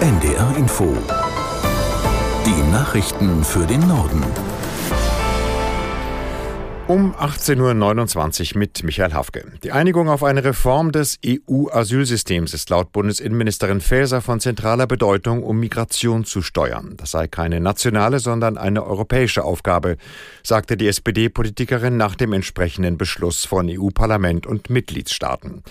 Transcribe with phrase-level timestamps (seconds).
[0.00, 0.96] NDR Info.
[2.46, 4.22] Die Nachrichten für den Norden.
[6.86, 9.44] Um 18.29 Uhr mit Michael Hafke.
[9.64, 15.58] Die Einigung auf eine Reform des EU-Asylsystems ist laut Bundesinnenministerin Faeser von zentraler Bedeutung, um
[15.58, 16.94] Migration zu steuern.
[16.96, 19.96] Das sei keine nationale, sondern eine europäische Aufgabe,
[20.44, 25.64] sagte die SPD-Politikerin nach dem entsprechenden Beschluss von EU-Parlament und Mitgliedstaaten.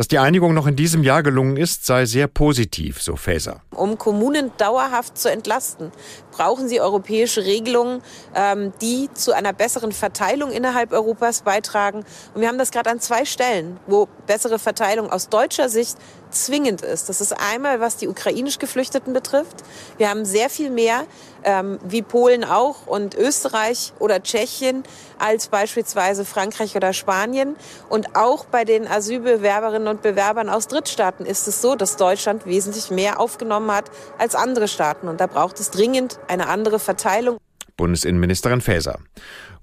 [0.00, 3.60] Dass die Einigung noch in diesem Jahr gelungen ist, sei sehr positiv, so Faeser.
[3.76, 5.92] Um Kommunen dauerhaft zu entlasten,
[6.30, 8.00] brauchen sie europäische Regelungen,
[8.34, 12.06] ähm, die zu einer besseren Verteilung innerhalb Europas beitragen.
[12.32, 15.98] Und wir haben das gerade an zwei Stellen, wo bessere Verteilung aus deutscher Sicht
[16.30, 17.08] zwingend ist.
[17.08, 19.56] Das ist einmal, was die ukrainisch Geflüchteten betrifft.
[19.98, 21.04] Wir haben sehr viel mehr,
[21.44, 24.84] ähm, wie Polen auch und Österreich oder Tschechien,
[25.18, 27.56] als beispielsweise Frankreich oder Spanien.
[27.88, 32.90] Und auch bei den Asylbewerberinnen und Bewerbern aus Drittstaaten ist es so, dass Deutschland wesentlich
[32.90, 35.08] mehr aufgenommen hat als andere Staaten.
[35.08, 37.38] Und da braucht es dringend eine andere Verteilung.
[37.76, 38.98] Bundesinnenministerin Faeser.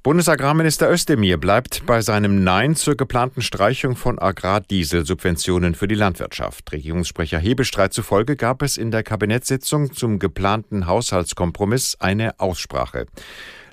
[0.03, 6.71] Bundesagrarminister Özdemir bleibt bei seinem Nein zur geplanten Streichung von Agrardieselsubventionen für die Landwirtschaft.
[6.71, 13.07] Regierungssprecher Hebestreit zufolge gab es in der Kabinettssitzung zum geplanten Haushaltskompromiss eine Aussprache.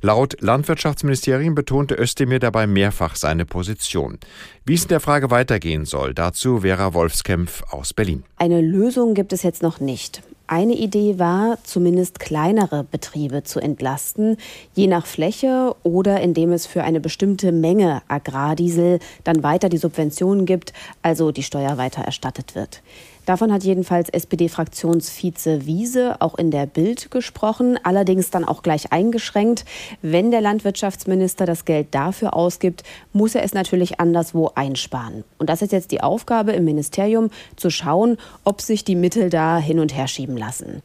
[0.01, 4.19] Laut Landwirtschaftsministerium betonte Özdemir dabei mehrfach seine Position.
[4.67, 8.25] Wie es in der Frage weitergehen soll, dazu Vera Wolfskämpf aus Berlin.
[8.37, 10.23] Eine Lösung gibt es jetzt noch nicht.
[10.47, 14.37] Eine Idee war, zumindest kleinere Betriebe zu entlasten,
[14.75, 20.45] je nach Fläche oder indem es für eine bestimmte Menge Agrardiesel dann weiter die Subventionen
[20.45, 22.83] gibt, also die Steuer weiter erstattet wird.
[23.27, 29.65] Davon hat jedenfalls SPD-Fraktionsvize Wiese auch in der Bild gesprochen, allerdings dann auch gleich eingeschränkt.
[30.03, 32.83] Wenn der Landwirtschaftsminister das Geld dafür ausgibt,
[33.15, 35.25] muss er es natürlich anderswo einsparen.
[35.39, 39.57] Und das ist jetzt die Aufgabe im Ministerium, zu schauen, ob sich die Mittel da
[39.57, 40.83] hin und her schieben lassen.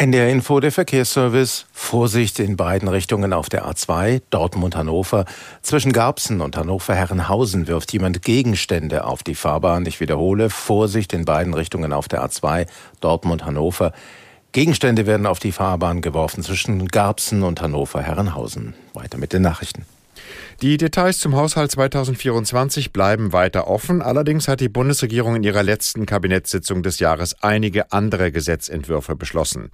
[0.00, 1.66] NDR Info, der Verkehrsservice.
[1.72, 5.24] Vorsicht in beiden Richtungen auf der A2, Dortmund-Hannover.
[5.60, 9.86] Zwischen Garbsen und Hannover-Herrenhausen wirft jemand Gegenstände auf die Fahrbahn.
[9.86, 12.68] Ich wiederhole, Vorsicht in beiden Richtungen auf der A2,
[13.00, 13.92] Dortmund-Hannover.
[14.52, 18.74] Gegenstände werden auf die Fahrbahn geworfen zwischen Garbsen und Hannover-Herrenhausen.
[18.94, 19.84] Weiter mit den Nachrichten.
[20.60, 24.02] Die Details zum Haushalt 2024 bleiben weiter offen.
[24.02, 29.70] Allerdings hat die Bundesregierung in ihrer letzten Kabinettssitzung des Jahres einige andere Gesetzentwürfe beschlossen.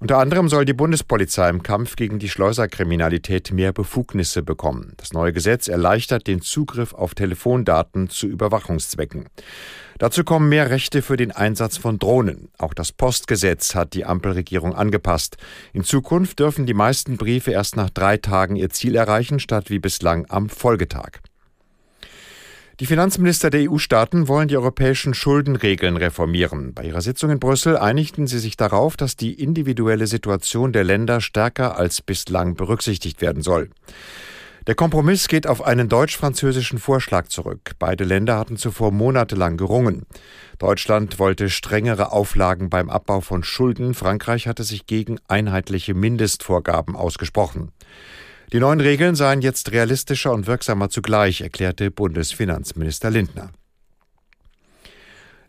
[0.00, 4.92] Unter anderem soll die Bundespolizei im Kampf gegen die Schleuserkriminalität mehr Befugnisse bekommen.
[4.98, 9.30] Das neue Gesetz erleichtert den Zugriff auf Telefondaten zu Überwachungszwecken.
[9.98, 12.50] Dazu kommen mehr Rechte für den Einsatz von Drohnen.
[12.56, 15.38] Auch das Postgesetz hat die Ampelregierung angepasst.
[15.72, 19.80] In Zukunft dürfen die meisten Briefe erst nach drei Tagen ihr Ziel erreichen, statt wie
[19.80, 21.20] bislang am Folgetag.
[22.80, 26.74] Die Finanzminister der EU-Staaten wollen die europäischen Schuldenregeln reformieren.
[26.74, 31.20] Bei ihrer Sitzung in Brüssel einigten sie sich darauf, dass die individuelle Situation der Länder
[31.20, 33.70] stärker als bislang berücksichtigt werden soll.
[34.68, 37.72] Der Kompromiss geht auf einen deutsch-französischen Vorschlag zurück.
[37.78, 40.04] Beide Länder hatten zuvor monatelang gerungen.
[40.58, 43.94] Deutschland wollte strengere Auflagen beim Abbau von Schulden.
[43.94, 47.72] Frankreich hatte sich gegen einheitliche Mindestvorgaben ausgesprochen.
[48.52, 53.50] Die neuen Regeln seien jetzt realistischer und wirksamer zugleich, erklärte Bundesfinanzminister Lindner.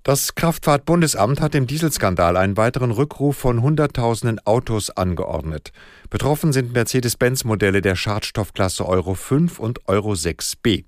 [0.03, 5.71] Das Kraftfahrtbundesamt hat im Dieselskandal einen weiteren Rückruf von Hunderttausenden Autos angeordnet.
[6.09, 10.85] Betroffen sind Mercedes-Benz-Modelle der Schadstoffklasse Euro 5 und Euro 6b.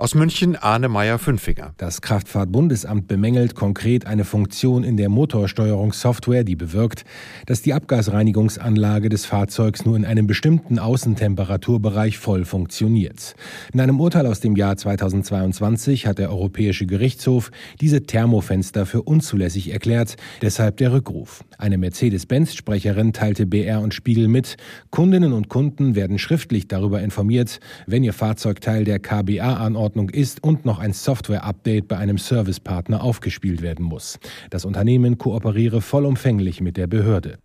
[0.00, 1.74] Aus München Arne Meyer-Fünfinger.
[1.76, 7.04] Das Kraftfahrtbundesamt bemängelt konkret eine Funktion in der Motorsteuerungssoftware, die bewirkt,
[7.46, 13.34] dass die Abgasreinigungsanlage des Fahrzeugs nur in einem bestimmten Außentemperaturbereich voll funktioniert.
[13.72, 17.50] In einem Urteil aus dem Jahr 2022 hat der Europäische Gerichtshof
[17.80, 21.42] diese Thermofenster für unzulässig erklärt, deshalb der Rückruf.
[21.58, 24.58] Eine Mercedes-Benz-Sprecherin teilte BR und Spiegel mit,
[24.90, 27.58] Kundinnen und Kunden werden schriftlich darüber informiert,
[27.88, 33.62] wenn ihr Fahrzeugteil der KBA-Anordnung Anordnung ist und noch ein Software-Update bei einem Servicepartner aufgespielt
[33.62, 34.18] werden muss.
[34.50, 37.38] Das Unternehmen kooperiere vollumfänglich mit der Behörde.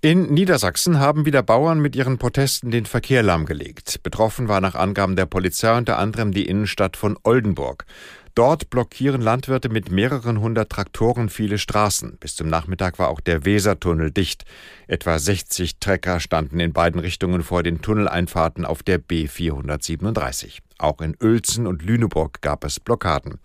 [0.00, 4.02] In Niedersachsen haben wieder Bauern mit ihren Protesten den Verkehr lahmgelegt.
[4.02, 7.84] Betroffen war nach Angaben der Polizei unter anderem die Innenstadt von Oldenburg.
[8.34, 12.16] Dort blockieren Landwirte mit mehreren hundert Traktoren viele Straßen.
[12.18, 14.44] Bis zum Nachmittag war auch der Wesertunnel dicht.
[14.86, 20.60] Etwa 60 Trecker standen in beiden Richtungen vor den Tunneleinfahrten auf der B437.
[20.78, 23.38] Auch in Uelzen und Lüneburg gab es Blockaden.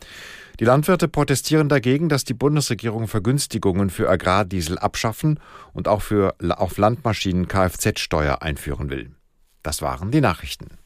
[0.61, 5.41] Die Landwirte protestieren dagegen, dass die Bundesregierung Vergünstigungen für Agrardiesel abschaffen
[5.73, 9.11] und auch für auf Landmaschinen Kfz-Steuer einführen will.
[9.63, 10.77] Das waren die Nachrichten.